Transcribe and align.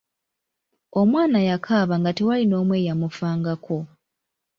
Omwana 0.99 1.39
yakaaba 1.49 1.93
nga 2.01 2.11
tewaali 2.17 2.45
n'omu 2.47 2.73
eyamufangako. 2.79 3.79